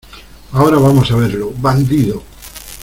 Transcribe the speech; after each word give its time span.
¡ahora 0.53 0.79
vamos 0.79 1.11
a 1.11 1.15
verlo, 1.15 1.53
bandido! 1.55 2.23